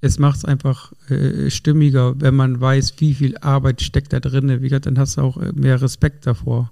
[0.00, 4.48] es macht es einfach äh, stimmiger, wenn man weiß, wie viel Arbeit steckt da drin.
[4.60, 6.70] Wie gesagt, dann hast du auch äh, mehr Respekt davor.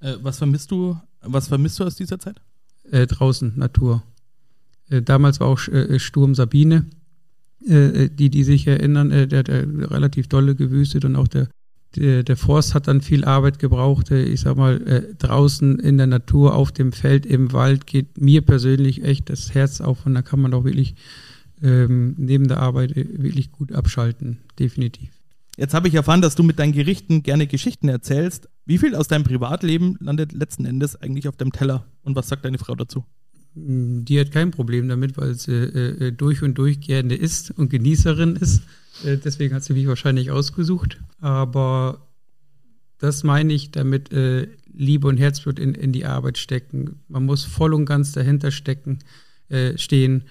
[0.00, 0.98] Äh, was vermisst du?
[1.22, 2.40] Was vermisst du aus dieser Zeit?
[2.90, 4.02] Äh, draußen, Natur.
[4.88, 6.86] Äh, damals war auch Sturm Sabine,
[7.62, 11.48] die, die sich erinnern, der hat relativ dolle gewüstet und auch der
[11.96, 14.10] der, der Forst hat dann viel Arbeit gebraucht.
[14.10, 18.20] Äh, ich sag mal, äh, draußen in der Natur, auf dem Feld, im Wald geht
[18.20, 20.94] mir persönlich echt das Herz auf und da kann man auch wirklich
[21.62, 25.10] ähm, neben der Arbeit äh, wirklich gut abschalten, definitiv.
[25.56, 28.48] Jetzt habe ich erfahren, dass du mit deinen Gerichten gerne Geschichten erzählst.
[28.64, 32.44] Wie viel aus deinem Privatleben landet letzten Endes eigentlich auf dem Teller und was sagt
[32.44, 33.04] deine Frau dazu?
[33.54, 37.68] Mm, die hat kein Problem damit, weil sie äh, durch und durch gerne isst und
[37.68, 38.62] Genießerin ist.
[39.04, 41.00] Äh, deswegen hat sie mich wahrscheinlich ausgesucht.
[41.20, 42.06] Aber
[42.98, 47.00] das meine ich damit, äh, Liebe und Herzblut in, in die Arbeit stecken.
[47.08, 49.00] Man muss voll und ganz dahinter stecken,
[49.48, 50.24] äh, stehen.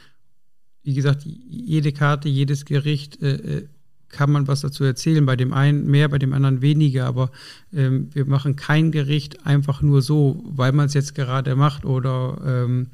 [0.83, 3.67] Wie gesagt, jede Karte, jedes Gericht äh, äh,
[4.09, 5.25] kann man was dazu erzählen.
[5.25, 7.05] Bei dem einen mehr, bei dem anderen weniger.
[7.05, 7.31] Aber
[7.73, 12.41] ähm, wir machen kein Gericht einfach nur so, weil man es jetzt gerade macht oder
[12.45, 12.87] ähm,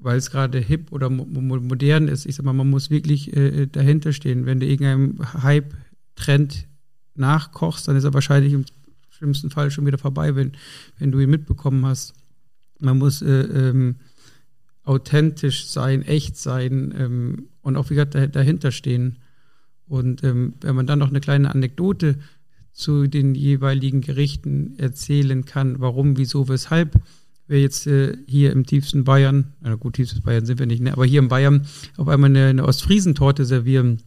[0.00, 2.26] weil es gerade hip oder mo modern ist.
[2.26, 4.46] Ich sag mal, man muss wirklich äh, dahinter stehen.
[4.46, 6.66] Wenn du irgendeinem Hype-Trend
[7.14, 8.64] nachkochst, dann ist er wahrscheinlich im
[9.10, 10.52] schlimmsten Fall schon wieder vorbei, wenn,
[10.98, 12.14] wenn du ihn mitbekommen hast.
[12.80, 13.96] Man muss äh, ähm,
[14.90, 19.18] authentisch sein, echt sein ähm, und auch wieder dahinter stehen.
[19.86, 22.18] Und ähm, wenn man dann noch eine kleine Anekdote
[22.72, 27.00] zu den jeweiligen Gerichten erzählen kann, warum, wieso, weshalb,
[27.46, 30.92] wir jetzt äh, hier im tiefsten Bayern, na gut, tiefstes Bayern sind wir nicht, ne,
[30.92, 34.02] aber hier in Bayern auf einmal eine, eine Ostfriesentorte servieren,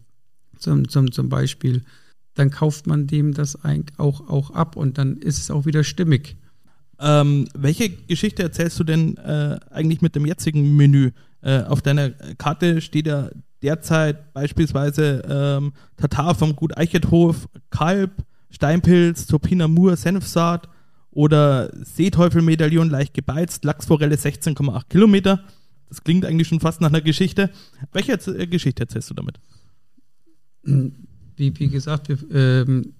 [0.58, 1.84] zum, zum, zum Beispiel,
[2.34, 3.58] dann kauft man dem das
[3.98, 6.36] auch, auch ab und dann ist es auch wieder stimmig.
[7.04, 11.12] Ähm, welche Geschichte erzählst du denn äh, eigentlich mit dem jetzigen Menü?
[11.42, 13.30] Äh, auf deiner Karte steht ja
[13.62, 18.12] derzeit beispielsweise ähm, Tatar vom Gut Eichethof, Kalb,
[18.50, 20.70] Steinpilz, Topina Mur, Senfsaat,
[21.14, 25.44] oder Seeteufelmedaillon leicht gebeizt, Lachsforelle 16,8 Kilometer.
[25.90, 27.52] Das klingt eigentlich schon fast nach einer Geschichte.
[27.92, 29.40] Welche äh, Geschichte erzählst du damit?
[30.64, 32.94] Wie, wie gesagt, wir, ähm,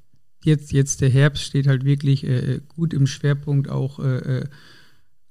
[0.46, 4.46] jetzt, jetzt der Herbst steht halt wirklich äh, gut im Schwerpunkt auch äh, äh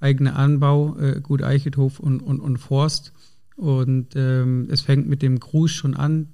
[0.01, 3.12] eigener Anbau, äh, gut Eichethof und, und, und Forst.
[3.55, 6.27] Und ähm, es fängt mit dem Gruß schon an.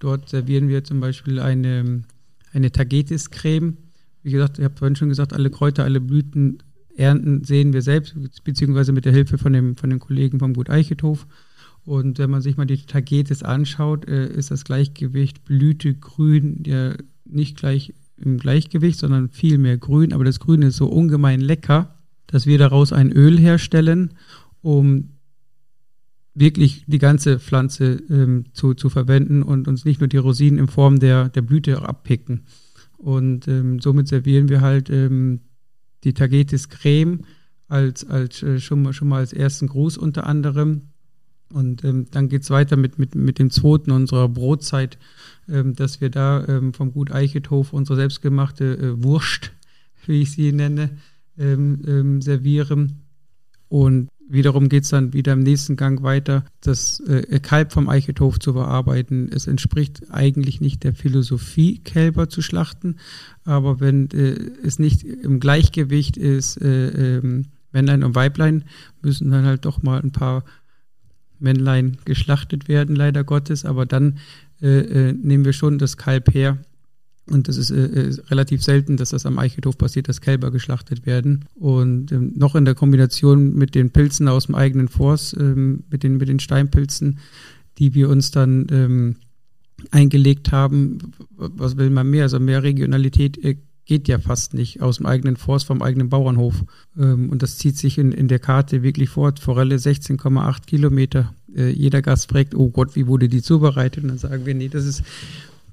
[0.00, 2.02] dort servieren wir zum Beispiel eine,
[2.52, 3.76] eine Tagetes-Creme
[4.26, 6.58] wie gesagt, ich habe vorhin schon gesagt, alle Kräuter, alle Blüten
[6.96, 10.68] ernten sehen wir selbst, beziehungsweise mit der Hilfe von dem, von den Kollegen vom Gut
[10.68, 11.28] Eichethof.
[11.84, 16.94] Und wenn man sich mal die Tagetes anschaut, äh, ist das Gleichgewicht Blüte grün ja
[17.24, 20.12] nicht gleich im Gleichgewicht, sondern viel mehr grün.
[20.12, 24.14] Aber das Grün ist so ungemein lecker, dass wir daraus ein Öl herstellen,
[24.62, 25.10] um
[26.34, 30.68] wirklich die ganze Pflanze ähm, zu, zu verwenden und uns nicht nur die Rosinen in
[30.68, 32.44] Form der, der Blüte abpicken.
[32.98, 35.40] Und ähm, somit servieren wir halt ähm,
[36.04, 37.20] die Tagetes Creme
[37.68, 40.88] als, als äh, schon, schon mal als ersten Gruß unter anderem.
[41.52, 44.98] Und ähm, dann geht es weiter mit, mit, mit dem zweiten unserer Brotzeit,
[45.48, 49.52] ähm, dass wir da ähm, vom Gut Eichethof unsere selbstgemachte äh, Wurst,
[50.06, 50.90] wie ich sie nenne,
[51.38, 53.02] ähm, ähm, servieren.
[53.68, 58.38] Und wiederum geht es dann wieder im nächsten Gang weiter, das äh, Kalb vom Eichethof
[58.38, 59.28] zu bearbeiten.
[59.32, 62.96] Es entspricht eigentlich nicht der Philosophie, Kälber zu schlachten,
[63.44, 68.64] aber wenn äh, es nicht im Gleichgewicht ist, äh, ähm, Männlein und Weiblein,
[69.02, 70.44] müssen dann halt doch mal ein paar
[71.38, 74.18] Männlein geschlachtet werden, leider Gottes, aber dann
[74.62, 76.58] äh, äh, nehmen wir schon das Kalb her.
[77.28, 81.06] Und das ist äh, äh, relativ selten, dass das am Eichelhof passiert, dass Kälber geschlachtet
[81.06, 81.46] werden.
[81.54, 86.04] Und ähm, noch in der Kombination mit den Pilzen aus dem eigenen Forst, ähm, mit,
[86.04, 87.18] den, mit den Steinpilzen,
[87.78, 89.16] die wir uns dann ähm,
[89.90, 90.98] eingelegt haben,
[91.36, 92.24] was will man mehr?
[92.24, 96.64] Also mehr Regionalität äh, geht ja fast nicht aus dem eigenen Forst, vom eigenen Bauernhof.
[96.98, 99.40] Ähm, und das zieht sich in, in der Karte wirklich fort.
[99.40, 101.32] Forelle 16,8 Kilometer.
[101.54, 104.02] Äh, jeder Gast fragt, oh Gott, wie wurde die zubereitet?
[104.02, 105.04] Und dann sagen wir, nee, das ist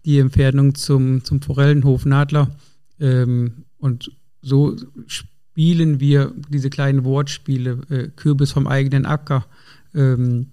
[0.06, 2.52] die Entfernung zum, zum Forellenhof Nadler.
[3.00, 4.76] Ähm, und so
[5.08, 9.46] spielen wir diese kleinen Wortspiele, äh, Kürbis vom eigenen Acker,
[9.96, 10.48] ähm,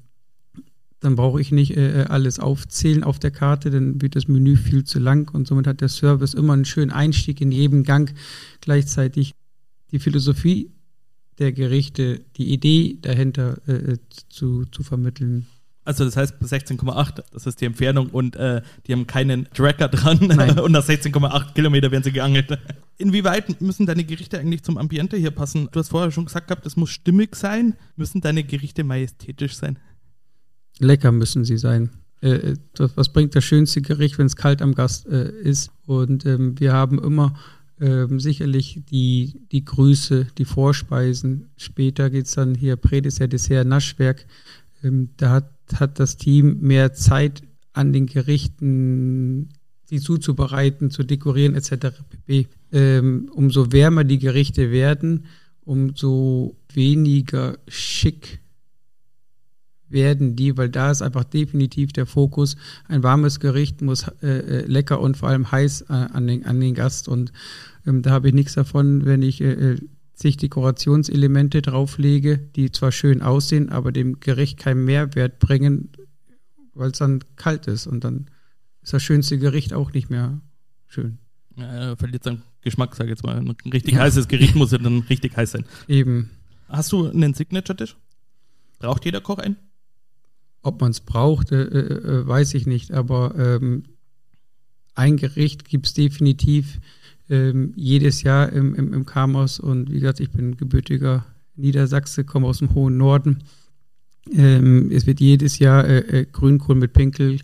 [1.00, 4.84] dann brauche ich nicht äh, alles aufzählen auf der Karte, dann wird das Menü viel
[4.84, 8.14] zu lang und somit hat der Service immer einen schönen Einstieg in jedem Gang.
[8.60, 9.34] Gleichzeitig
[9.90, 10.70] die Philosophie
[11.38, 13.96] der Gerichte, die Idee dahinter äh,
[14.28, 15.46] zu, zu vermitteln.
[15.84, 20.18] Also das heißt 16,8, das ist die Entfernung und äh, die haben keinen Tracker dran
[20.60, 22.58] und nach 16,8 Kilometer werden sie geangelt.
[22.98, 25.68] Inwieweit müssen deine Gerichte eigentlich zum Ambiente hier passen?
[25.72, 27.74] Du hast vorher schon gesagt gehabt, es muss stimmig sein.
[27.96, 29.78] Müssen deine Gerichte majestätisch sein?
[30.80, 31.90] Lecker müssen sie sein.
[32.20, 35.70] Äh, das, was bringt das schönste Gericht, wenn es kalt am Gast äh, ist?
[35.86, 37.34] Und ähm, wir haben immer
[37.80, 41.50] ähm, sicherlich die, die Grüße, die Vorspeisen.
[41.56, 44.26] Später geht es dann hier Prädessert, Dessert, Naschwerk.
[44.82, 49.50] Ähm, da hat, hat das Team mehr Zeit an den Gerichten,
[49.84, 52.02] sie zuzubereiten, zu dekorieren etc.
[52.08, 52.48] pp.
[52.72, 55.24] Ähm, umso wärmer die Gerichte werden,
[55.62, 58.39] umso weniger schick
[59.90, 62.56] werden die, weil da ist einfach definitiv der Fokus.
[62.88, 66.60] Ein warmes Gericht muss äh, äh, lecker und vor allem heiß äh, an, den, an
[66.60, 67.08] den Gast.
[67.08, 67.32] Und
[67.86, 69.76] ähm, da habe ich nichts davon, wenn ich äh,
[70.14, 75.90] sich äh, Dekorationselemente drauflege, die zwar schön aussehen, aber dem Gericht keinen Mehrwert bringen,
[76.74, 77.86] weil es dann kalt ist.
[77.86, 78.26] Und dann
[78.82, 80.40] ist das schönste Gericht auch nicht mehr
[80.86, 81.18] schön.
[81.56, 83.36] Ja, verliert seinen Geschmack, sag ich jetzt mal.
[83.36, 84.00] Ein richtig ja.
[84.00, 85.64] heißes Gericht muss ja dann richtig heiß sein.
[85.88, 86.30] Eben.
[86.68, 87.96] Hast du einen Signature-Tisch?
[88.78, 89.56] Braucht jeder Koch einen?
[90.62, 93.84] Ob man es braucht, äh, äh, weiß ich nicht, aber ähm,
[94.94, 96.80] ein Gericht gibt es definitiv
[97.30, 101.24] ähm, jedes Jahr im, im, im Kamos und wie gesagt, ich bin gebürtiger
[101.56, 103.38] Niedersachse, komme aus dem hohen Norden.
[104.32, 107.38] Ähm, es wird jedes Jahr äh, äh, Grünkohl mit Pinkel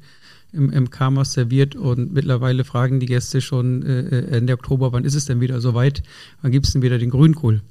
[0.52, 5.05] im, im Kamos serviert und mittlerweile fragen die Gäste schon äh, äh Ende Oktober, wann
[5.05, 6.02] ist es denn wieder soweit?
[6.42, 7.62] Wann gibt es denn wieder den Grünkohl?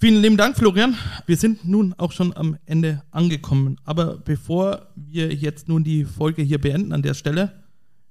[0.00, 0.94] Vielen lieben Dank, Florian.
[1.26, 3.80] Wir sind nun auch schon am Ende angekommen.
[3.82, 7.64] Aber bevor wir jetzt nun die Folge hier beenden an der Stelle,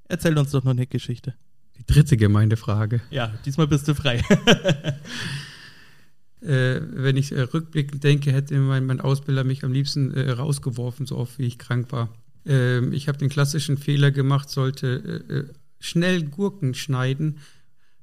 [0.09, 1.35] erzähl uns doch noch eine Geschichte.
[1.77, 2.99] Die dritte Gemeindefrage.
[3.09, 4.17] Ja, diesmal bist du frei.
[6.41, 11.05] äh, wenn ich äh, rückblickend denke, hätte mein, mein Ausbilder mich am liebsten äh, rausgeworfen,
[11.05, 12.09] so oft wie ich krank war.
[12.45, 15.45] Ähm, ich habe den klassischen Fehler gemacht, sollte äh, äh,
[15.79, 17.37] schnell Gurken schneiden,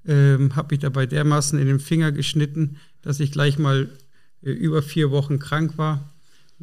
[0.07, 3.89] ähm, habe mich dabei dermaßen in den Finger geschnitten, dass ich gleich mal
[4.43, 6.11] äh, über vier Wochen krank war.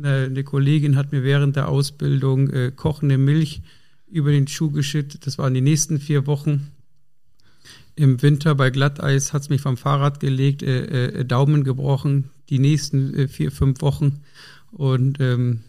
[0.01, 3.61] Eine, Kollegin hat mir während der Ausbildung äh, kochende Milch
[4.07, 5.27] über den Schuh geschüttet.
[5.27, 6.71] Das waren die nächsten vier Wochen.
[7.95, 13.27] Im Winter bei Glatteis hat es mich vom Fahrrad gelegt, äh, Daumen gebrochen, die nächsten
[13.27, 14.21] vier, fünf Wochen.
[14.71, 15.61] Und ähm,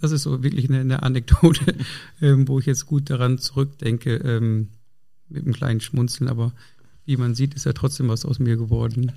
[0.00, 1.76] das ist so wirklich eine, eine Anekdote,
[2.20, 4.68] ähm, wo ich jetzt gut daran zurückdenke, ähm,
[5.28, 6.28] mit einem kleinen Schmunzeln.
[6.28, 6.52] Aber
[7.04, 9.12] wie man sieht, ist ja trotzdem was aus mir geworden.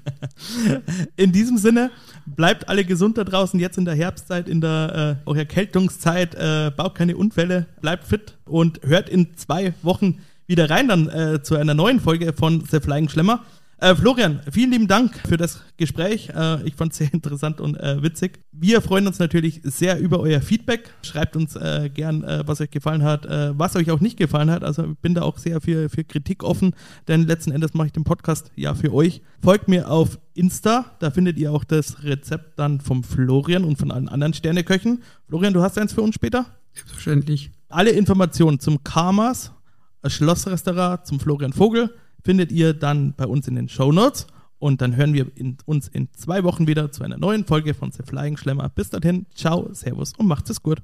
[1.15, 1.91] In diesem Sinne,
[2.25, 6.71] bleibt alle gesund da draußen, jetzt in der Herbstzeit, in der äh, auch Erkältungszeit, äh,
[6.75, 11.55] baut keine Unfälle, bleibt fit und hört in zwei Wochen wieder rein dann äh, zu
[11.55, 13.43] einer neuen Folge von The Flying Schlemmer.
[13.77, 16.29] Äh, Florian, vielen lieben Dank für das Gespräch.
[16.29, 18.39] Äh, ich fand es sehr interessant und äh, witzig.
[18.53, 20.91] Wir freuen uns natürlich sehr über euer Feedback.
[21.01, 24.49] Schreibt uns äh, gern, äh, was euch gefallen hat, äh, was euch auch nicht gefallen
[24.49, 24.63] hat.
[24.63, 26.73] Also ich bin da auch sehr für, für Kritik offen,
[27.09, 29.21] denn letzten Endes mache ich den Podcast ja für euch.
[29.43, 33.91] Folgt mir auf Insta, da findet ihr auch das Rezept dann vom Florian und von
[33.91, 35.03] allen anderen Sterneköchen.
[35.27, 36.45] Florian, du hast eins für uns später?
[36.73, 37.51] Selbstverständlich.
[37.67, 39.51] Alle Informationen zum Karmas,
[40.05, 41.89] Schlossrestaurant, zum Florian Vogel
[42.25, 44.27] findet ihr dann bei uns in den Show Notes.
[44.57, 47.91] Und dann hören wir in, uns in zwei Wochen wieder zu einer neuen Folge von
[47.91, 48.67] The Flying Schlemmer.
[48.69, 50.81] Bis dahin, ciao, servus und macht es gut.